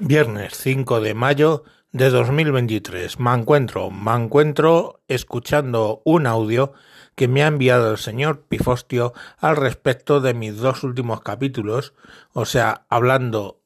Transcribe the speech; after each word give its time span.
Viernes 0.00 0.56
5 0.56 1.00
de 1.00 1.14
mayo 1.14 1.64
de 1.90 2.10
2023. 2.10 3.18
Me 3.18 3.34
encuentro, 3.34 3.90
me 3.90 4.14
encuentro 4.14 5.00
escuchando 5.08 6.02
un 6.04 6.28
audio 6.28 6.72
que 7.16 7.26
me 7.26 7.42
ha 7.42 7.48
enviado 7.48 7.90
el 7.90 7.98
señor 7.98 8.42
Pifostio 8.42 9.12
al 9.38 9.56
respecto 9.56 10.20
de 10.20 10.34
mis 10.34 10.56
dos 10.58 10.84
últimos 10.84 11.20
capítulos, 11.22 11.94
o 12.32 12.44
sea, 12.44 12.86
hablando 12.88 13.60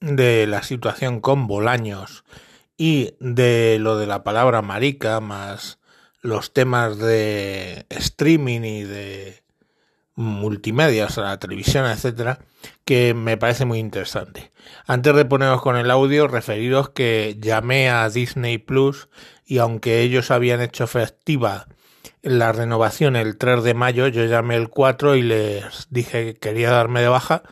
de 0.00 0.48
la 0.48 0.64
situación 0.64 1.20
con 1.20 1.46
Bolaños 1.46 2.24
y 2.76 3.14
de 3.20 3.78
lo 3.78 3.96
de 3.96 4.08
la 4.08 4.24
palabra 4.24 4.62
marica, 4.62 5.20
más 5.20 5.78
los 6.20 6.52
temas 6.52 6.98
de 6.98 7.86
streaming 7.90 8.62
y 8.62 8.82
de 8.82 9.42
multimedia, 10.14 11.06
o 11.06 11.08
sea, 11.08 11.24
la 11.24 11.38
televisión, 11.38 11.86
etcétera, 11.86 12.38
que 12.84 13.14
me 13.14 13.36
parece 13.36 13.64
muy 13.64 13.78
interesante. 13.78 14.50
Antes 14.86 15.14
de 15.14 15.24
poneros 15.24 15.62
con 15.62 15.76
el 15.76 15.90
audio, 15.90 16.28
referiros 16.28 16.90
que 16.90 17.36
llamé 17.40 17.88
a 17.90 18.08
Disney 18.08 18.58
Plus 18.58 19.08
y 19.46 19.58
aunque 19.58 20.00
ellos 20.00 20.30
habían 20.30 20.60
hecho 20.60 20.84
efectiva 20.84 21.66
la 22.22 22.52
renovación 22.52 23.16
el 23.16 23.38
3 23.38 23.62
de 23.62 23.74
mayo, 23.74 24.08
yo 24.08 24.24
llamé 24.26 24.56
el 24.56 24.68
4 24.68 25.16
y 25.16 25.22
les 25.22 25.86
dije 25.90 26.26
que 26.26 26.34
quería 26.34 26.70
darme 26.70 27.00
de 27.00 27.08
baja, 27.08 27.42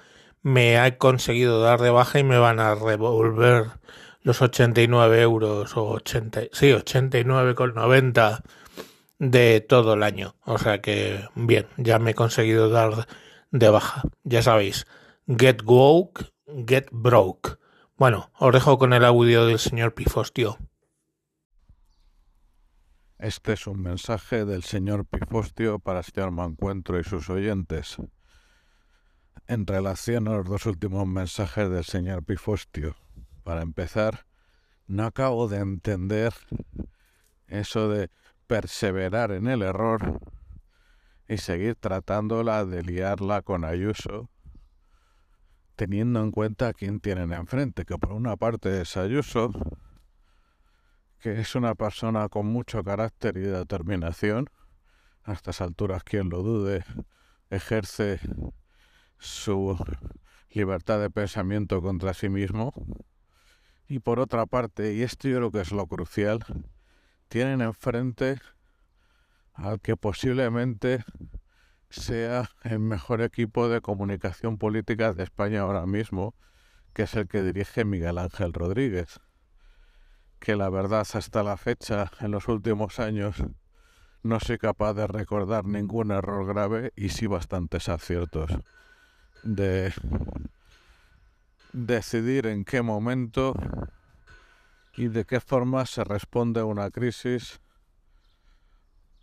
me 0.43 0.79
ha 0.79 0.99
conseguido 0.99 1.61
dar 1.61 1.81
de 1.81 1.91
baja 1.91 2.19
y 2.19 2.25
me 2.25 2.39
van 2.39 2.61
a 2.61 2.75
revolver 2.75 3.67
los 4.23 4.43
89 4.43 5.23
euros 5.23 5.77
o 5.77 5.89
80, 5.89 6.43
sí, 6.53 6.71
89,90 6.71 8.43
de 9.19 9.61
todo 9.61 9.95
el 9.95 10.03
año. 10.03 10.37
O 10.45 10.59
sea 10.59 10.81
que, 10.81 11.25
bien, 11.35 11.67
ya 11.77 11.99
me 11.99 12.13
he 12.13 12.15
conseguido 12.15 12.71
dar 12.71 13.07
de 13.51 13.69
baja. 13.69 14.03
Ya 14.25 14.43
sabéis, 14.43 14.87
get 15.27 15.63
woke, 15.65 16.33
get 16.67 16.89
broke. 16.91 17.59
Bueno, 17.97 18.31
os 18.39 18.53
dejo 18.53 18.79
con 18.79 18.93
el 18.93 19.05
audio 19.05 19.47
del 19.47 19.59
señor 19.59 19.95
Pifostio. 19.95 20.59
Este 23.19 23.55
es 23.55 23.67
un 23.67 23.83
mensaje 23.83 24.45
del 24.45 24.63
señor 24.63 25.05
Pifostio 25.05 25.81
para 25.81 25.99
el 26.01 26.05
señor 26.05 26.31
Mancuentro 26.31 27.01
y 27.01 27.05
sus 27.05 27.29
oyentes. 27.29 27.97
En 29.49 29.67
relación 29.67 30.29
a 30.29 30.37
los 30.37 30.47
dos 30.47 30.67
últimos 30.67 31.07
mensajes 31.09 31.69
del 31.69 31.85
señor 31.85 32.23
Pifostio, 32.23 32.95
para 33.43 33.63
empezar, 33.63 34.27
no 34.87 35.05
acabo 35.05 35.49
de 35.49 35.57
entender 35.59 36.33
eso 37.49 37.89
de 37.89 38.11
perseverar 38.49 39.31
en 39.31 39.47
el 39.47 39.63
error 39.63 40.21
y 41.29 41.37
seguir 41.37 41.77
tratándola 41.77 42.65
de 42.65 42.83
liarla 42.83 43.43
con 43.43 43.65
Ayuso, 43.65 44.31
teniendo 45.77 46.23
en 46.23 46.33
cuenta 46.33 46.69
a 46.69 46.73
quién 46.73 46.99
tienen 46.99 47.33
enfrente, 47.33 47.85
que 47.85 47.99
por 47.99 48.13
una 48.13 48.37
parte 48.37 48.81
es 48.81 48.97
Ayuso, 48.97 49.53
que 51.21 51.39
es 51.41 51.55
una 51.55 51.75
persona 51.75 52.29
con 52.29 52.47
mucho 52.47 52.83
carácter 52.83 53.37
y 53.37 53.43
determinación, 53.43 54.47
a 55.25 55.35
estas 55.35 55.61
alturas 55.61 56.03
quien 56.03 56.31
lo 56.31 56.43
dude, 56.43 56.85
ejerce 57.51 58.19
su 59.19 59.77
libertad 60.51 60.99
de 61.01 61.11
pensamiento 61.11 61.83
contra 61.83 62.15
sí 62.15 62.31
mismo, 62.31 62.73
y 63.87 63.99
por 63.99 64.21
otra 64.21 64.47
parte, 64.47 64.95
y 64.95 65.03
esto 65.03 65.29
yo 65.29 65.37
creo 65.37 65.51
que 65.51 65.61
es 65.61 65.73
lo 65.73 65.87
crucial, 65.87 66.41
tienen 67.29 67.61
enfrente 67.61 68.41
al 69.55 69.81
que 69.81 69.97
posiblemente 69.97 71.05
sea 71.91 72.51
el 72.63 72.81
mejor 72.81 73.23
equipo 73.23 73.69
de 73.69 73.81
comunicación 73.81 74.59
política 74.59 75.13
de 75.13 75.25
España 75.25 75.61
ahora 75.61 75.87
mismo, 75.87 76.35
que 76.93 77.03
es 77.03 77.15
el 77.15 77.29
que 77.29 77.43
dirige 77.43 77.85
Miguel 77.85 78.19
Ángel 78.19 78.53
Rodríguez, 78.53 79.21
que 80.39 80.57
la 80.57 80.69
verdad 80.71 81.07
hasta 81.13 81.43
la 81.43 81.57
fecha, 81.57 82.11
en 82.21 82.31
los 82.31 82.49
últimos 82.49 82.99
años, 83.01 83.43
no 84.23 84.41
soy 84.41 84.59
capaz 84.59 84.95
de 84.95 85.07
recordar 85.07 85.65
ningún 85.65 86.11
error 86.11 86.47
grave 86.47 86.93
y 86.97 87.11
sí 87.11 87.27
bastantes 87.27 87.89
aciertos 87.89 88.51
de 89.43 89.93
decidir 91.73 92.47
en 92.47 92.65
qué 92.65 92.83
momento 92.83 93.55
y 94.99 95.07
de 95.07 95.25
qué 95.25 95.39
forma 95.39 95.87
se 95.87 96.03
responde 96.03 96.59
a 96.59 96.65
una 96.65 96.91
crisis 96.91 97.61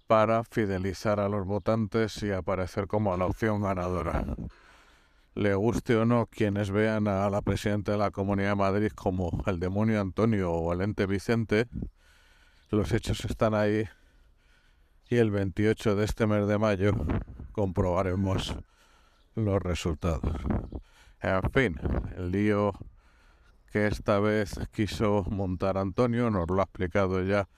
para 0.08 0.46
fidelizar 0.46 1.20
a 1.20 1.28
los 1.28 1.46
votantes 1.46 2.24
y 2.24 2.32
aparecer 2.32 2.88
como 2.88 3.16
la 3.18 3.26
opción 3.26 3.62
ganadora. 3.62 4.26
Le 5.34 5.54
guste 5.54 5.98
o 5.98 6.06
no 6.06 6.28
quienes 6.28 6.72
vean 6.72 7.10
a 7.10 7.30
la 7.30 7.42
presidenta 7.42 7.92
de 7.92 7.98
la 7.98 8.12
Comunidad 8.12 8.52
de 8.52 8.56
Madrid 8.56 8.92
como 8.96 9.44
el 9.48 9.60
demonio 9.60 10.00
Antonio 10.00 10.54
o 10.54 10.72
el 10.72 10.80
ente 10.80 11.08
Vicente, 11.08 11.68
los 12.70 12.94
hechos 12.94 13.26
están 13.26 13.54
ahí 13.54 13.84
y 15.10 15.18
el 15.18 15.30
28 15.30 15.98
de 15.98 16.06
este 16.06 16.26
mes 16.26 16.48
de 16.48 16.58
mayo 16.58 16.94
comprobaremos 17.52 18.56
los 19.36 19.62
resultados. 19.62 20.38
En 21.22 21.52
fin, 21.52 21.76
el 22.16 22.32
lío 22.32 22.72
que 23.76 23.88
esta 23.88 24.22
vez 24.22 24.58
quiso 24.72 25.26
montar 25.30 25.78
Antonio, 25.78 26.32
nos 26.32 26.50
lo 26.50 26.62
ha 26.62 26.64
explicado 26.64 27.22
ya 27.24 27.50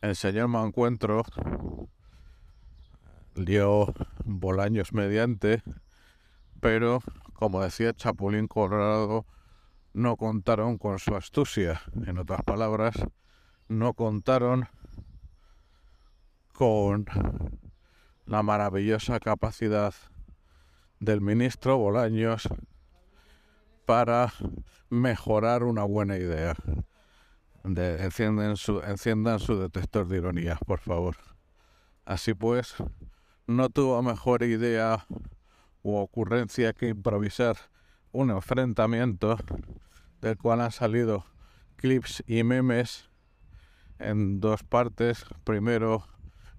el 0.00 0.16
señor 0.16 0.48
Mancuentro, 0.48 1.22
dio 3.34 3.92
Bolaños 4.24 4.94
mediante, 4.94 5.62
pero 6.60 7.02
como 7.34 7.60
decía 7.60 7.92
Chapulín 7.92 8.48
Colorado, 8.48 9.26
no 9.92 10.16
contaron 10.16 10.78
con 10.78 10.98
su 10.98 11.14
astucia. 11.14 11.82
En 12.06 12.16
otras 12.16 12.40
palabras, 12.42 12.94
no 13.68 13.92
contaron 13.92 14.68
con 16.54 17.04
la 18.24 18.42
maravillosa 18.42 19.20
capacidad 19.20 19.92
del 21.00 21.20
ministro 21.20 21.76
Bolaños 21.76 22.48
para 23.86 24.32
mejorar 24.90 25.62
una 25.62 25.84
buena 25.84 26.18
idea. 26.18 26.54
su, 28.56 28.80
enciendan 28.80 29.38
su 29.38 29.58
detector 29.58 30.08
de 30.08 30.18
ironía, 30.18 30.58
por 30.66 30.80
favor. 30.80 31.16
Así 32.04 32.34
pues, 32.34 32.74
no 33.46 33.70
tuvo 33.70 34.02
mejor 34.02 34.42
idea 34.42 35.06
u 35.82 35.96
ocurrencia 35.96 36.72
que 36.72 36.88
improvisar 36.88 37.56
un 38.12 38.30
enfrentamiento 38.30 39.38
del 40.20 40.36
cual 40.36 40.60
han 40.60 40.72
salido 40.72 41.24
clips 41.76 42.24
y 42.26 42.42
memes 42.42 43.08
en 43.98 44.40
dos 44.40 44.64
partes. 44.64 45.24
Primero, 45.44 46.06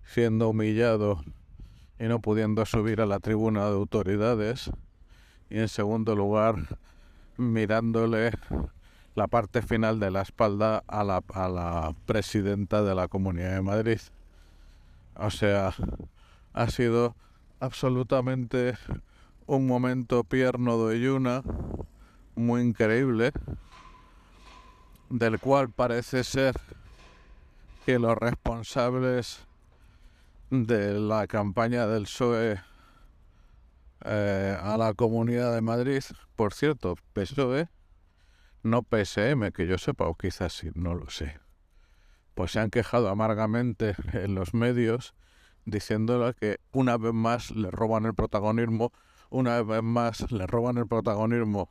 siendo 0.03 0.49
humillado 0.49 1.23
y 1.99 2.05
no 2.05 2.21
pudiendo 2.21 2.65
subir 2.65 3.01
a 3.01 3.05
la 3.05 3.19
tribuna 3.19 3.65
de 3.65 3.75
autoridades. 3.75 4.71
Y 5.49 5.59
en 5.59 5.67
segundo 5.67 6.15
lugar, 6.15 6.55
mirándole 7.37 8.31
la 9.15 9.27
parte 9.27 9.61
final 9.61 9.99
de 9.99 10.11
la 10.11 10.21
espalda 10.21 10.83
a 10.87 11.03
la, 11.03 11.95
presidenta 12.05 12.83
de 12.83 12.93
la 12.93 13.07
Comunidad 13.07 13.55
de 13.55 13.61
Madrid. 13.61 13.99
O 15.15 15.31
sea, 15.31 15.73
ha 16.53 16.69
sido 16.69 17.15
absolutamente 17.59 18.77
un 19.47 19.65
momento 19.65 20.23
pierno 20.23 20.85
de 20.85 20.99
Yuna 20.99 21.41
muy 22.35 22.61
increíble, 22.61 23.31
del 25.09 25.39
cual 25.39 25.69
parece 25.71 26.23
ser 26.23 26.55
que 27.85 27.97
los 27.97 28.15
responsables 28.17 29.39
de 30.51 30.99
la 30.99 31.25
campaña 31.25 31.87
del 31.87 32.03
PSOE 32.03 32.66
eh, 34.05 34.57
a 34.59 34.77
la 34.77 34.93
Comunidad 34.93 35.53
de 35.53 35.61
Madrid, 35.61 36.03
por 36.35 36.53
cierto, 36.53 36.95
PSOE, 37.13 37.69
no 38.63 38.83
PSM, 38.83 39.51
que 39.51 39.67
yo 39.67 39.77
sepa, 39.77 40.07
o 40.07 40.15
quizás 40.15 40.53
sí, 40.53 40.69
no 40.75 40.93
lo 40.93 41.09
sé, 41.09 41.39
pues 42.33 42.51
se 42.51 42.59
han 42.59 42.69
quejado 42.69 43.09
amargamente 43.09 43.95
en 44.13 44.35
los 44.35 44.53
medios 44.53 45.13
diciéndole 45.65 46.33
que 46.33 46.59
una 46.71 46.97
vez 46.97 47.13
más 47.13 47.51
le 47.51 47.69
roban 47.71 48.05
el 48.05 48.13
protagonismo, 48.13 48.93
una 49.29 49.61
vez 49.61 49.83
más 49.83 50.31
le 50.31 50.47
roban 50.47 50.77
el 50.77 50.87
protagonismo 50.87 51.69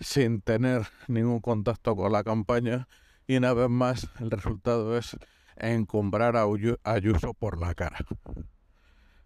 sin 0.00 0.40
tener 0.40 0.86
ningún 1.08 1.40
contacto 1.40 1.96
con 1.96 2.12
la 2.12 2.22
campaña 2.22 2.88
y 3.26 3.36
una 3.36 3.52
vez 3.54 3.68
más 3.68 4.08
el 4.20 4.30
resultado 4.30 4.96
es 4.96 5.16
encumbrar 5.56 6.36
a 6.36 6.46
Ayuso 6.84 7.34
por 7.34 7.58
la 7.58 7.74
cara. 7.74 7.98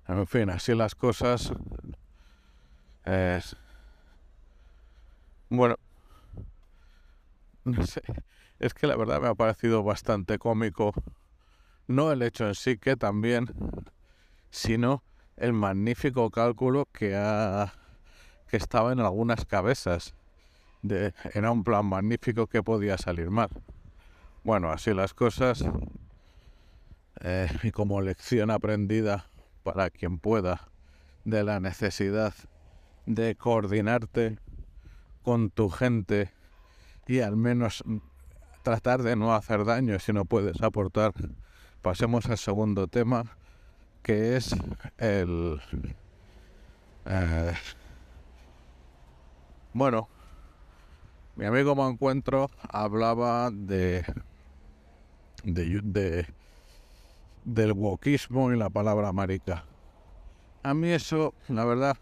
En 0.06 0.27
fin, 0.27 0.50
así 0.50 0.75
las 0.75 0.95
cosas. 0.95 1.53
Bueno, 5.51 5.77
no 7.65 7.87
sé. 7.87 8.03
Es 8.59 8.75
que 8.75 8.87
la 8.87 8.97
verdad 8.97 9.21
me 9.21 9.29
ha 9.29 9.35
parecido 9.35 9.83
bastante 9.83 10.39
cómico. 10.39 10.93
No 11.87 12.13
el 12.13 12.23
hecho 12.23 12.47
en 12.49 12.55
sí 12.55 12.79
que 12.79 12.97
también, 12.97 13.49
sino 14.51 15.03
el 15.37 15.53
magnífico 15.53 16.31
cálculo 16.31 16.89
que 16.93 17.17
ha 17.17 17.75
que 18.49 18.57
estaba 18.57 18.93
en 18.93 19.01
algunas 19.01 19.45
cabezas 19.45 20.15
era 21.35 21.51
un 21.51 21.65
plan 21.65 21.87
magnífico 21.87 22.47
que 22.47 22.63
podía 22.63 22.99
salir 22.99 23.31
mal. 23.31 23.51
Bueno, 24.45 24.71
así 24.71 24.95
las 24.95 25.15
cosas. 25.15 25.65
Eh, 27.21 27.49
y 27.63 27.71
como 27.71 28.01
lección 28.01 28.51
aprendida 28.51 29.27
para 29.63 29.91
quien 29.91 30.19
pueda 30.19 30.69
de 31.25 31.45
la 31.45 31.61
necesidad 31.61 32.35
de 33.09 33.35
coordinarte 33.37 34.39
con 35.23 35.49
tu 35.51 35.71
gente 35.71 36.31
y 37.07 37.21
al 37.21 37.37
menos 37.37 37.83
tratar 38.63 39.03
de 39.03 39.17
no 39.17 39.35
hacer 39.35 39.65
daño 39.65 39.99
si 39.99 40.13
no 40.13 40.27
puedes 40.27 40.63
aportar. 40.63 41.15
Pasemos 41.81 42.27
al 42.27 42.37
segundo 42.37 42.87
tema, 42.87 43.25
que 44.03 44.37
es 44.37 44.55
el... 44.99 45.59
Eh, 47.07 47.55
bueno, 49.73 50.09
mi 51.37 51.47
amigo 51.47 51.75
me 51.75 51.89
encuentro 51.89 52.51
hablaba 52.69 53.51
de, 53.51 54.05
de, 55.45 56.27
del 57.45 57.73
wokismo 57.73 58.53
y 58.53 58.59
la 58.59 58.69
palabra 58.69 59.13
marica. 59.13 59.65
A 60.63 60.75
mí 60.75 60.91
eso, 60.91 61.33
la 61.49 61.65
verdad, 61.65 61.97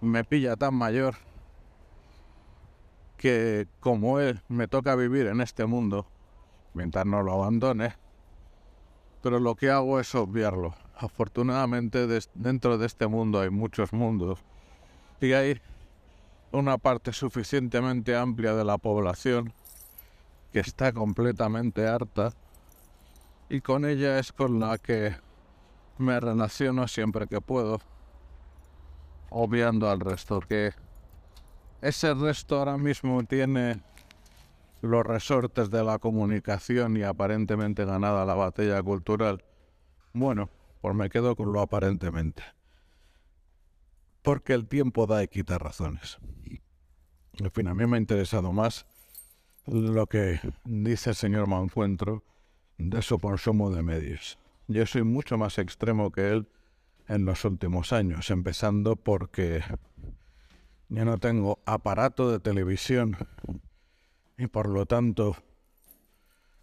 me 0.00 0.24
pilla 0.24 0.56
tan 0.56 0.74
mayor 0.74 1.16
que 3.16 3.68
como 3.80 4.18
él 4.18 4.40
me 4.48 4.66
toca 4.66 4.96
vivir 4.96 5.26
en 5.26 5.40
este 5.40 5.66
mundo, 5.66 6.06
mientras 6.72 7.04
no 7.04 7.22
lo 7.22 7.34
abandone, 7.34 7.94
pero 9.22 9.38
lo 9.38 9.54
que 9.54 9.70
hago 9.70 10.00
es 10.00 10.14
obviarlo. 10.14 10.74
Afortunadamente 10.96 12.06
dentro 12.34 12.78
de 12.78 12.86
este 12.86 13.06
mundo 13.06 13.40
hay 13.40 13.50
muchos 13.50 13.92
mundos 13.92 14.38
y 15.20 15.32
hay 15.32 15.60
una 16.52 16.78
parte 16.78 17.12
suficientemente 17.12 18.16
amplia 18.16 18.54
de 18.54 18.64
la 18.64 18.78
población 18.78 19.52
que 20.52 20.60
está 20.60 20.92
completamente 20.92 21.86
harta 21.86 22.32
y 23.48 23.60
con 23.60 23.84
ella 23.84 24.18
es 24.18 24.32
con 24.32 24.60
la 24.60 24.78
que 24.78 25.16
me 25.98 26.18
relaciono 26.18 26.88
siempre 26.88 27.26
que 27.26 27.40
puedo, 27.40 27.80
obviando 29.30 29.88
al 29.88 30.00
resto, 30.00 30.40
que 30.40 30.72
ese 31.80 32.14
resto 32.14 32.58
ahora 32.58 32.76
mismo 32.76 33.22
tiene 33.24 33.82
los 34.82 35.04
resortes 35.04 35.70
de 35.70 35.82
la 35.82 35.98
comunicación 35.98 36.96
y 36.96 37.02
aparentemente 37.02 37.84
ganada 37.84 38.24
la 38.24 38.34
batalla 38.34 38.82
cultural. 38.82 39.42
Bueno, 40.12 40.50
pues 40.80 40.94
me 40.94 41.08
quedo 41.08 41.36
con 41.36 41.52
lo 41.52 41.60
aparentemente 41.60 42.42
porque 44.22 44.52
el 44.52 44.66
tiempo 44.66 45.06
da 45.06 45.22
y 45.22 45.28
quita 45.28 45.58
razones. 45.58 46.18
En 47.38 47.50
fin, 47.50 47.68
a 47.68 47.74
mí 47.74 47.86
me 47.86 47.96
ha 47.96 48.00
interesado 48.00 48.52
más 48.52 48.86
lo 49.66 50.06
que 50.06 50.40
dice 50.64 51.10
el 51.10 51.16
señor 51.16 51.46
Mancuentro 51.46 52.24
de 52.76 53.02
su 53.02 53.18
consumo 53.18 53.70
de 53.70 53.82
medios. 53.82 54.38
Yo 54.68 54.86
soy 54.86 55.02
mucho 55.04 55.38
más 55.38 55.58
extremo 55.58 56.10
que 56.10 56.30
él 56.30 56.48
en 57.10 57.24
los 57.24 57.44
últimos 57.44 57.92
años, 57.92 58.30
empezando 58.30 58.94
porque 58.94 59.64
yo 60.88 61.04
no 61.04 61.18
tengo 61.18 61.58
aparato 61.66 62.30
de 62.30 62.38
televisión 62.38 63.16
y 64.38 64.46
por 64.46 64.68
lo 64.68 64.86
tanto 64.86 65.36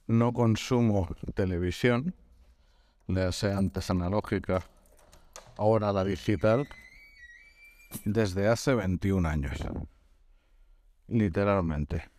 no 0.08 0.32
consumo 0.32 1.10
televisión, 1.36 2.16
ya 3.08 3.34
sea 3.34 3.58
antes 3.58 3.90
analógica, 3.90 4.64
ahora 5.58 5.92
la 5.92 6.06
digital, 6.06 6.66
desde 8.06 8.48
hace 8.48 8.74
21 8.74 9.28
años. 9.28 9.58
Literalmente. 11.10 12.10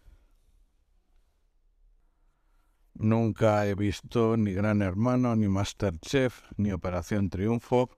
Nunca 2.92 3.66
he 3.66 3.74
visto 3.74 4.36
ni 4.36 4.52
Gran 4.52 4.82
Hermano, 4.82 5.34
ni 5.34 5.48
Masterchef, 5.48 6.42
ni 6.58 6.72
Operación 6.72 7.30
Triunfo. 7.30 7.97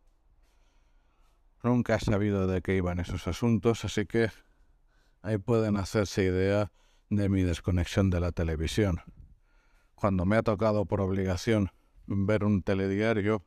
Nunca 1.62 1.96
he 1.96 2.00
sabido 2.00 2.46
de 2.46 2.62
qué 2.62 2.76
iban 2.76 3.00
esos 3.00 3.28
asuntos, 3.28 3.84
así 3.84 4.06
que 4.06 4.30
ahí 5.22 5.38
pueden 5.38 5.76
hacerse 5.76 6.24
idea 6.24 6.72
de 7.10 7.28
mi 7.28 7.42
desconexión 7.42 8.10
de 8.10 8.20
la 8.20 8.32
televisión. 8.32 9.02
Cuando 9.94 10.24
me 10.24 10.36
ha 10.36 10.42
tocado 10.42 10.86
por 10.86 11.00
obligación 11.00 11.70
ver 12.06 12.44
un 12.44 12.62
telediario, 12.62 13.44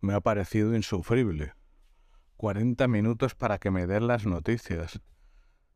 me 0.00 0.14
ha 0.14 0.20
parecido 0.20 0.74
insufrible 0.76 1.54
40 2.42 2.88
minutos 2.88 3.36
para 3.36 3.58
que 3.58 3.70
me 3.70 3.86
den 3.86 4.08
las 4.08 4.26
noticias. 4.26 5.00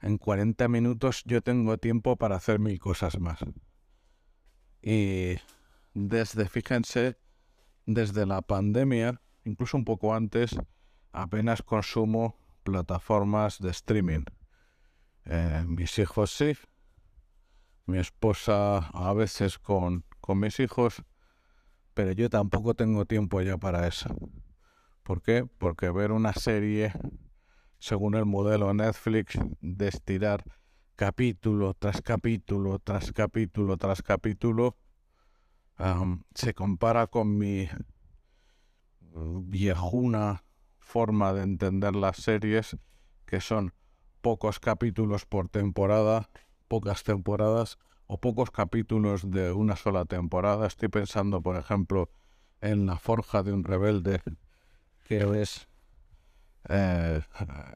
En 0.00 0.18
40 0.18 0.66
minutos 0.66 1.22
yo 1.24 1.40
tengo 1.40 1.78
tiempo 1.78 2.16
para 2.16 2.34
hacer 2.34 2.58
mil 2.58 2.80
cosas 2.80 3.20
más. 3.20 3.38
Y 4.82 5.36
desde, 5.94 6.48
fíjense, 6.48 7.18
desde 7.86 8.26
la 8.26 8.42
pandemia, 8.42 9.20
incluso 9.44 9.76
un 9.76 9.84
poco 9.84 10.12
antes, 10.12 10.56
apenas 11.12 11.62
consumo 11.62 12.36
plataformas 12.62 13.58
de 13.60 13.70
streaming. 13.70 14.24
Eh, 15.24 15.64
mis 15.66 15.98
hijos 15.98 16.30
sí, 16.30 16.56
mi 17.86 17.98
esposa 17.98 18.78
a 18.78 19.12
veces 19.12 19.58
con, 19.58 20.04
con 20.20 20.40
mis 20.40 20.60
hijos, 20.60 21.02
pero 21.94 22.12
yo 22.12 22.28
tampoco 22.28 22.74
tengo 22.74 23.06
tiempo 23.06 23.40
ya 23.42 23.56
para 23.56 23.86
eso. 23.86 24.14
¿Por 25.02 25.22
qué? 25.22 25.46
Porque 25.58 25.90
ver 25.90 26.10
una 26.10 26.32
serie, 26.32 26.92
según 27.78 28.16
el 28.16 28.24
modelo 28.24 28.74
Netflix, 28.74 29.38
de 29.60 29.88
estirar 29.88 30.44
capítulo 30.96 31.74
tras 31.74 32.02
capítulo, 32.02 32.78
tras 32.78 33.12
capítulo, 33.12 33.76
tras 33.76 34.02
capítulo, 34.02 34.76
se 36.34 36.54
compara 36.54 37.06
con 37.06 37.36
mi 37.36 37.68
viejuna 39.12 40.45
forma 40.86 41.32
de 41.32 41.42
entender 41.42 41.96
las 41.96 42.16
series, 42.16 42.76
que 43.26 43.40
son 43.40 43.74
pocos 44.20 44.60
capítulos 44.60 45.26
por 45.26 45.48
temporada, 45.48 46.30
pocas 46.68 47.02
temporadas 47.02 47.78
o 48.06 48.18
pocos 48.18 48.52
capítulos 48.52 49.28
de 49.28 49.50
una 49.50 49.74
sola 49.74 50.04
temporada. 50.04 50.66
Estoy 50.66 50.88
pensando, 50.88 51.42
por 51.42 51.56
ejemplo, 51.56 52.08
en 52.60 52.86
La 52.86 52.98
Forja 52.98 53.42
de 53.42 53.52
un 53.52 53.64
Rebelde 53.64 54.22
que 55.08 55.40
es, 55.40 55.68
eh, 56.68 57.20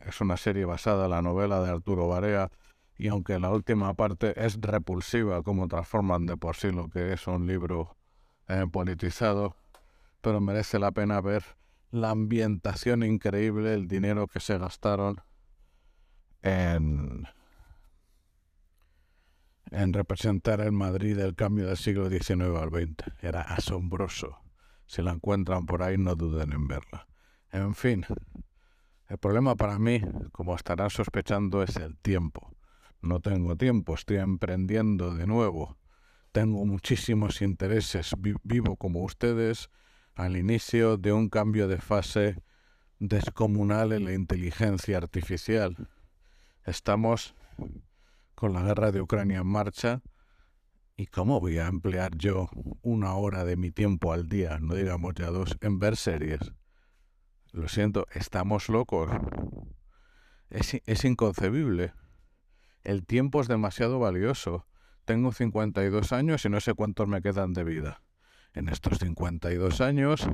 es 0.06 0.20
una 0.20 0.36
serie 0.36 0.64
basada 0.64 1.04
en 1.04 1.10
la 1.10 1.22
novela 1.22 1.60
de 1.60 1.70
Arturo 1.70 2.08
Barea 2.08 2.50
y 2.96 3.08
aunque 3.08 3.38
la 3.40 3.50
última 3.50 3.94
parte 3.94 4.34
es 4.36 4.60
repulsiva 4.60 5.42
como 5.42 5.66
transforman 5.66 6.26
de 6.26 6.36
por 6.36 6.56
sí 6.56 6.70
lo 6.70 6.88
que 6.88 7.12
es 7.12 7.26
un 7.26 7.46
libro 7.46 7.96
eh, 8.48 8.67
politizado, 8.70 9.56
pero 10.20 10.40
merece 10.40 10.79
la 10.79 10.93
pena 10.93 11.20
ver 11.20 11.44
la 11.91 12.11
ambientación 12.11 13.03
increíble, 13.03 13.75
el 13.75 13.89
dinero 13.89 14.27
que 14.27 14.41
se 14.41 14.59
gastaron 14.59 15.20
en, 16.43 17.27
en 19.70 19.93
representar 19.93 20.61
el 20.61 20.73
Madrid 20.73 21.17
del 21.17 21.35
cambio 21.35 21.67
del 21.67 21.77
siglo 21.77 22.09
XIX 22.09 22.56
al 22.61 22.70
XX. 22.70 23.13
Era 23.23 23.43
asombroso. 23.43 24.39
Si 24.87 25.03
la 25.03 25.13
encuentran 25.13 25.67
por 25.67 25.82
ahí, 25.82 25.99
no 25.99 26.15
duden 26.15 26.53
en 26.53 26.67
verla. 26.67 27.06
En 27.53 27.75
fin, 27.75 28.05
el 29.09 29.19
problema 29.19 29.56
para 29.56 29.79
mí, 29.79 30.01
como 30.32 30.55
estarán 30.55 30.91
sospechando, 30.91 31.63
es 31.63 31.77
el 31.77 31.97
tiempo. 31.97 32.55
No 33.03 33.20
tengo 33.20 33.56
tiempo, 33.56 33.94
estoy 33.94 34.19
emprendiendo 34.19 35.15
de 35.15 35.27
nuevo. 35.27 35.77
Tengo 36.32 36.65
muchísimos 36.65 37.43
intereses. 37.43 38.13
vivo 38.44 38.77
como 38.77 39.03
ustedes 39.03 39.70
al 40.20 40.36
inicio 40.36 40.98
de 40.98 41.15
un 41.15 41.31
cambio 41.31 41.67
de 41.67 41.79
fase 41.79 42.43
descomunal 42.98 43.93
en 43.93 44.05
la 44.05 44.12
inteligencia 44.12 44.98
artificial. 44.98 45.89
Estamos 46.67 47.34
con 48.34 48.53
la 48.53 48.62
guerra 48.62 48.93
de 48.93 49.00
Ucrania 49.00 49.39
en 49.39 49.46
marcha. 49.46 50.03
¿Y 50.94 51.06
cómo 51.06 51.41
voy 51.41 51.56
a 51.56 51.69
emplear 51.69 52.15
yo 52.17 52.50
una 52.82 53.15
hora 53.15 53.46
de 53.46 53.56
mi 53.56 53.70
tiempo 53.70 54.12
al 54.12 54.29
día, 54.29 54.58
no 54.60 54.74
digamos 54.74 55.15
ya 55.15 55.31
dos, 55.31 55.56
en 55.62 55.79
ver 55.79 55.96
series? 55.96 56.53
Lo 57.53 57.69
siento, 57.69 58.06
estamos 58.12 58.69
locos. 58.69 59.10
Es, 60.50 61.05
inconcebible. 61.05 61.94
El 62.82 63.06
tiempo 63.06 63.41
es 63.41 63.48
demasiado 63.48 63.98
valioso. 63.98 64.67
Tengo 65.06 65.32
52 65.32 66.12
años 66.12 66.44
y 66.44 66.50
no 66.50 66.60
sé 66.60 66.74
cuántos 66.74 67.08
me 67.08 67.22
quedan 67.22 67.55
de 67.55 67.65
vida. 67.65 68.03
En 68.54 68.69
estos 68.69 68.98
52 68.98 69.80
años 69.80 70.28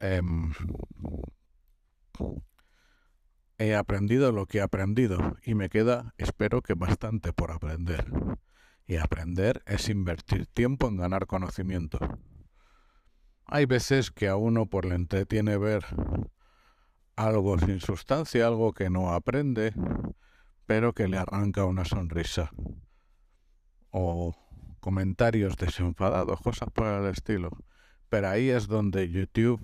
em, 0.00 0.52
he 3.58 3.74
aprendido 3.74 4.32
lo 4.32 4.46
que 4.46 4.58
he 4.58 4.60
aprendido 4.60 5.36
y 5.42 5.54
me 5.54 5.68
queda, 5.70 6.14
espero 6.18 6.62
que 6.62 6.74
bastante 6.74 7.32
por 7.32 7.50
aprender. 7.50 8.06
Y 8.86 8.96
aprender 8.96 9.62
es 9.66 9.88
invertir 9.88 10.46
tiempo 10.46 10.88
en 10.88 10.96
ganar 10.96 11.26
conocimiento. 11.26 11.98
Hay 13.44 13.66
veces 13.66 14.10
que 14.10 14.28
a 14.28 14.36
uno 14.36 14.66
por 14.66 14.84
le 14.84 14.94
entretiene 14.94 15.56
ver 15.56 15.84
algo 17.16 17.58
sin 17.58 17.80
sustancia, 17.80 18.46
algo 18.46 18.72
que 18.72 18.90
no 18.90 19.12
aprende, 19.12 19.74
pero 20.66 20.94
que 20.94 21.08
le 21.08 21.18
arranca 21.18 21.64
una 21.64 21.84
sonrisa. 21.84 22.50
O 23.90 24.34
comentarios 24.78 25.56
desenfadados, 25.56 26.40
cosas 26.40 26.70
por 26.70 26.86
el 26.86 27.06
estilo. 27.06 27.50
Pero 28.08 28.28
ahí 28.28 28.50
es 28.50 28.68
donde 28.68 29.10
YouTube 29.10 29.60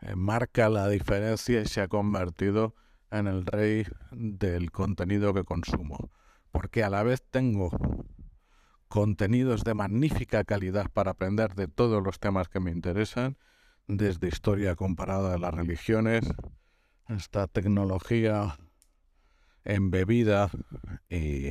eh, 0.00 0.14
marca 0.16 0.68
la 0.68 0.88
diferencia 0.88 1.60
y 1.60 1.66
se 1.66 1.80
ha 1.80 1.88
convertido 1.88 2.74
en 3.10 3.26
el 3.26 3.46
rey 3.46 3.86
del 4.10 4.70
contenido 4.70 5.32
que 5.32 5.44
consumo. 5.44 6.10
Porque 6.50 6.82
a 6.82 6.90
la 6.90 7.02
vez 7.02 7.22
tengo 7.30 7.70
contenidos 8.88 9.64
de 9.64 9.74
magnífica 9.74 10.44
calidad 10.44 10.90
para 10.90 11.12
aprender 11.12 11.54
de 11.54 11.68
todos 11.68 12.02
los 12.02 12.20
temas 12.20 12.48
que 12.48 12.60
me 12.60 12.70
interesan, 12.70 13.38
desde 13.86 14.28
historia 14.28 14.76
comparada 14.76 15.32
de 15.32 15.38
las 15.38 15.54
religiones, 15.54 16.24
hasta 17.06 17.46
tecnología 17.46 18.58
embebida 19.64 20.50
y 21.08 21.50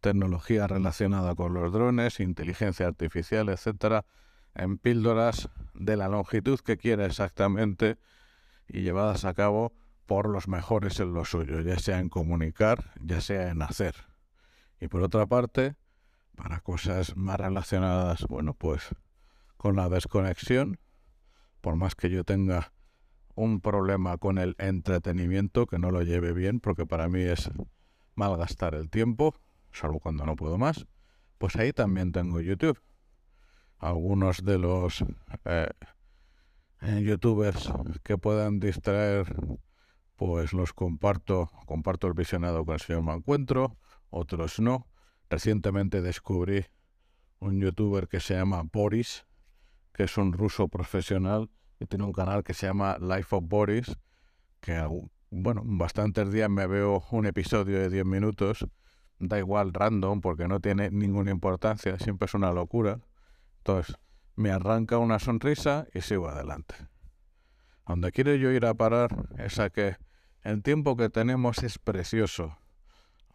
tecnología 0.00 0.66
relacionada 0.66 1.34
con 1.34 1.54
los 1.54 1.72
drones, 1.72 2.20
inteligencia 2.20 2.86
artificial, 2.86 3.48
etcétera, 3.48 4.04
en 4.54 4.78
píldoras 4.78 5.48
de 5.74 5.96
la 5.96 6.08
longitud 6.08 6.58
que 6.60 6.76
quiera 6.76 7.06
exactamente 7.06 7.98
y 8.68 8.82
llevadas 8.82 9.24
a 9.24 9.34
cabo 9.34 9.72
por 10.06 10.28
los 10.28 10.48
mejores 10.48 11.00
en 11.00 11.12
lo 11.12 11.24
suyo, 11.24 11.60
ya 11.60 11.78
sea 11.78 11.98
en 11.98 12.08
comunicar, 12.08 12.92
ya 13.00 13.20
sea 13.20 13.50
en 13.50 13.62
hacer. 13.62 13.94
Y 14.80 14.88
por 14.88 15.02
otra 15.02 15.26
parte, 15.26 15.74
para 16.36 16.60
cosas 16.60 17.16
más 17.16 17.38
relacionadas, 17.40 18.24
bueno, 18.28 18.54
pues 18.54 18.94
con 19.56 19.76
la 19.76 19.88
desconexión, 19.88 20.78
por 21.60 21.76
más 21.76 21.94
que 21.94 22.10
yo 22.10 22.24
tenga 22.24 22.72
un 23.34 23.60
problema 23.60 24.16
con 24.18 24.38
el 24.38 24.54
entretenimiento, 24.58 25.66
que 25.66 25.78
no 25.78 25.90
lo 25.90 26.02
lleve 26.02 26.32
bien, 26.32 26.60
porque 26.60 26.86
para 26.86 27.08
mí 27.08 27.20
es 27.20 27.50
malgastar 28.14 28.74
el 28.74 28.88
tiempo, 28.88 29.34
salvo 29.76 30.00
cuando 30.00 30.24
no 30.24 30.36
puedo 30.36 30.58
más, 30.58 30.86
pues 31.38 31.56
ahí 31.56 31.72
también 31.72 32.12
tengo 32.12 32.40
YouTube. 32.40 32.80
Algunos 33.78 34.44
de 34.44 34.58
los 34.58 35.04
eh, 35.44 35.68
eh, 36.80 37.02
youtubers 37.02 37.70
que 38.02 38.16
puedan 38.16 38.58
distraer, 38.58 39.34
pues 40.16 40.52
los 40.52 40.72
comparto, 40.72 41.50
comparto 41.66 42.06
el 42.06 42.14
visionado 42.14 42.64
con 42.64 42.74
el 42.74 42.80
señor 42.80 43.02
Mancuentro, 43.02 43.76
otros 44.10 44.60
no. 44.60 44.86
Recientemente 45.28 46.02
descubrí 46.02 46.64
un 47.38 47.60
youtuber 47.60 48.08
que 48.08 48.20
se 48.20 48.34
llama 48.34 48.62
Boris, 48.72 49.26
que 49.92 50.04
es 50.04 50.16
un 50.16 50.32
ruso 50.32 50.68
profesional 50.68 51.50
y 51.78 51.86
tiene 51.86 52.04
un 52.04 52.12
canal 52.12 52.44
que 52.44 52.54
se 52.54 52.66
llama 52.66 52.96
Life 52.98 53.34
of 53.34 53.44
Boris, 53.46 53.96
que 54.60 54.80
bueno, 55.30 55.62
bastantes 55.64 56.32
días 56.32 56.48
me 56.48 56.66
veo 56.66 57.04
un 57.10 57.26
episodio 57.26 57.78
de 57.78 57.90
10 57.90 58.04
minutos, 58.06 58.66
da 59.18 59.38
igual 59.38 59.72
random 59.72 60.20
porque 60.20 60.48
no 60.48 60.60
tiene 60.60 60.90
ninguna 60.90 61.30
importancia, 61.30 61.98
siempre 61.98 62.26
es 62.26 62.34
una 62.34 62.52
locura. 62.52 63.00
Entonces, 63.58 63.96
me 64.34 64.50
arranca 64.50 64.98
una 64.98 65.18
sonrisa 65.18 65.86
y 65.94 66.02
sigo 66.02 66.28
adelante. 66.28 66.74
Donde 67.86 68.12
quiero 68.12 68.34
yo 68.34 68.50
ir 68.50 68.66
a 68.66 68.74
parar 68.74 69.28
es 69.38 69.58
a 69.58 69.70
que 69.70 69.96
el 70.42 70.62
tiempo 70.62 70.96
que 70.96 71.08
tenemos 71.08 71.62
es 71.62 71.78
precioso. 71.78 72.58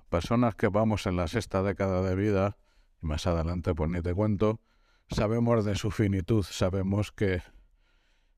Personas 0.10 0.56
que 0.56 0.68
vamos 0.68 1.08
en 1.08 1.18
la 1.18 1.28
sexta 1.28 1.64
década 1.64 2.02
de 2.02 2.16
vida, 2.16 2.58
y 3.02 3.06
más 3.06 3.26
adelante 3.28 3.74
pues 3.74 3.90
ni 3.90 4.02
te 4.02 4.14
cuento, 4.14 4.62
sabemos 5.10 5.66
de 5.66 5.76
su 5.76 5.92
finitud, 5.92 6.44
sabemos 6.44 7.12
que 7.12 7.42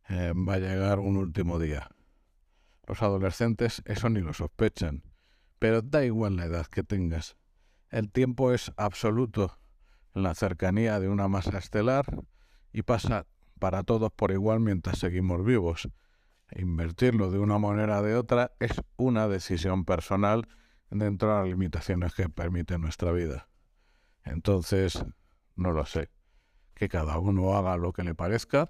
eh, 0.09 0.33
va 0.33 0.55
a 0.55 0.59
llegar 0.59 0.99
un 0.99 1.17
último 1.17 1.59
día. 1.59 1.89
Los 2.87 3.01
adolescentes 3.01 3.81
eso 3.85 4.09
ni 4.09 4.21
lo 4.21 4.33
sospechan, 4.33 5.03
pero 5.63 5.81
da 5.81 6.03
igual 6.03 6.35
la 6.35 6.43
edad 6.43 6.65
que 6.65 6.83
tengas. 6.83 7.37
El 7.89 8.11
tiempo 8.11 8.51
es 8.51 8.73
absoluto 8.75 9.57
en 10.13 10.23
la 10.23 10.35
cercanía 10.35 10.99
de 10.99 11.07
una 11.07 11.29
masa 11.29 11.57
estelar 11.57 12.05
y 12.73 12.81
pasa 12.81 13.27
para 13.59 13.83
todos 13.83 14.11
por 14.11 14.31
igual 14.31 14.59
mientras 14.59 14.99
seguimos 14.99 15.45
vivos. 15.45 15.87
Invertirlo 16.51 17.31
de 17.31 17.39
una 17.39 17.59
manera 17.59 18.01
o 18.01 18.03
de 18.03 18.15
otra 18.17 18.51
es 18.59 18.73
una 18.97 19.29
decisión 19.29 19.85
personal 19.85 20.49
dentro 20.89 21.29
de 21.29 21.35
las 21.35 21.47
limitaciones 21.47 22.13
que 22.13 22.27
permite 22.27 22.77
nuestra 22.77 23.13
vida. 23.13 23.47
Entonces, 24.25 25.05
no 25.55 25.71
lo 25.71 25.85
sé. 25.85 26.09
Que 26.73 26.89
cada 26.89 27.17
uno 27.19 27.55
haga 27.55 27.77
lo 27.77 27.93
que 27.93 28.03
le 28.03 28.15
parezca 28.15 28.69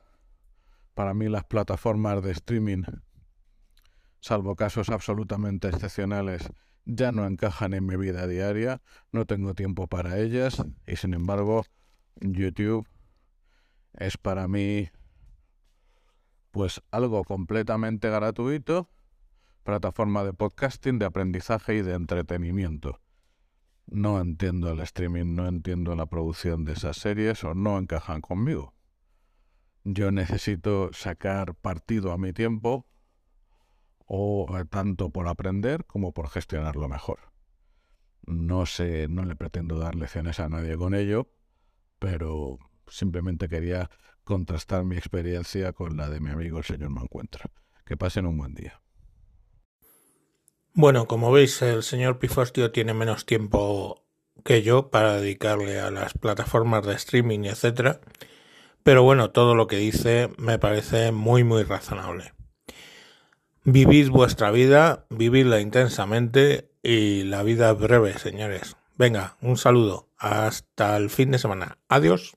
para 0.93 1.15
mí 1.15 1.27
las 1.27 1.45
plataformas 1.45 2.21
de 2.21 2.33
streaming, 2.33 2.83
salvo 4.19 4.55
casos 4.55 4.89
absolutamente 4.89 5.69
excepcionales, 5.69 6.51
ya 6.85 7.11
no 7.11 7.25
encajan 7.25 7.73
en 7.73 7.85
mi 7.85 7.95
vida 7.95 8.27
diaria, 8.27 8.81
no 9.11 9.25
tengo 9.25 9.53
tiempo 9.53 9.87
para 9.87 10.19
ellas 10.19 10.63
y 10.85 10.95
sin 10.95 11.13
embargo 11.13 11.65
YouTube 12.19 12.87
es 13.93 14.17
para 14.17 14.47
mí 14.47 14.89
pues 16.51 16.81
algo 16.91 17.23
completamente 17.23 18.09
gratuito, 18.09 18.89
plataforma 19.63 20.23
de 20.23 20.33
podcasting, 20.33 20.99
de 20.99 21.05
aprendizaje 21.05 21.75
y 21.75 21.81
de 21.81 21.93
entretenimiento. 21.93 22.99
No 23.87 24.21
entiendo 24.21 24.71
el 24.71 24.79
streaming, 24.81 25.35
no 25.35 25.47
entiendo 25.47 25.95
la 25.95 26.05
producción 26.05 26.63
de 26.63 26.73
esas 26.73 26.97
series 26.97 27.43
o 27.43 27.55
no 27.55 27.79
encajan 27.79 28.21
conmigo. 28.21 28.75
Yo 29.83 30.11
necesito 30.11 30.91
sacar 30.93 31.55
partido 31.55 32.11
a 32.11 32.17
mi 32.17 32.33
tiempo 32.33 32.85
o 34.15 34.45
eh, 34.59 34.65
tanto 34.69 35.09
por 35.09 35.27
aprender 35.27 35.85
como 35.85 36.13
por 36.13 36.29
gestionarlo 36.29 36.87
mejor. 36.87 37.17
No 38.27 38.67
sé, 38.67 39.07
no 39.09 39.25
le 39.25 39.35
pretendo 39.35 39.79
dar 39.79 39.95
lecciones 39.95 40.39
a 40.39 40.49
nadie 40.49 40.77
con 40.77 40.93
ello, 40.93 41.31
pero 41.97 42.59
simplemente 42.87 43.49
quería 43.49 43.89
contrastar 44.23 44.83
mi 44.83 44.97
experiencia 44.97 45.73
con 45.73 45.97
la 45.97 46.09
de 46.09 46.19
mi 46.19 46.29
amigo 46.29 46.59
el 46.59 46.63
señor 46.63 46.91
Mancuentra. 46.91 47.49
Que 47.85 47.97
pasen 47.97 48.27
un 48.27 48.37
buen 48.37 48.53
día. 48.53 48.83
Bueno, 50.75 51.07
como 51.07 51.31
veis, 51.31 51.63
el 51.63 51.81
señor 51.81 52.19
Pifostio 52.19 52.71
tiene 52.71 52.93
menos 52.93 53.25
tiempo 53.25 54.05
que 54.45 54.61
yo 54.61 54.91
para 54.91 55.19
dedicarle 55.19 55.79
a 55.79 55.89
las 55.89 56.13
plataformas 56.13 56.85
de 56.85 56.93
streaming, 56.93 57.45
etcétera. 57.45 57.99
Pero 58.83 59.01
bueno, 59.01 59.31
todo 59.31 59.55
lo 59.55 59.65
que 59.65 59.77
dice 59.77 60.29
me 60.37 60.59
parece 60.59 61.11
muy 61.11 61.43
muy 61.43 61.63
razonable. 61.63 62.33
Vivid 63.65 64.09
vuestra 64.09 64.51
vida, 64.51 65.05
vividla 65.09 65.61
intensamente 65.61 66.69
y 66.83 67.23
la 67.23 67.43
vida 67.43 67.71
es 67.71 67.79
breve, 67.79 68.17
señores. 68.19 68.75
Venga, 68.97 69.37
un 69.41 69.55
saludo. 69.55 70.09
Hasta 70.17 70.97
el 70.97 71.09
fin 71.09 71.31
de 71.31 71.39
semana. 71.39 71.77
Adiós. 71.87 72.35